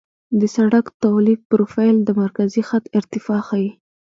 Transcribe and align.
د 0.39 0.41
سړک 0.55 0.85
طولي 1.01 1.35
پروفیل 1.49 1.95
د 2.03 2.09
مرکزي 2.21 2.61
خط 2.69 2.83
ارتفاع 2.99 3.41
ښيي 3.47 3.69